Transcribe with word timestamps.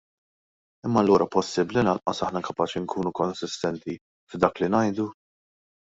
Imma 0.87 0.99
allura 1.03 1.27
possibbli 1.35 1.83
lanqas 1.89 2.23
aħna 2.29 2.43
kapaċi 2.49 2.83
nkunu 2.87 3.15
konsistenti 3.23 3.99
f'dak 4.33 4.61
li 4.67 4.77
ngħidu? 4.77 5.11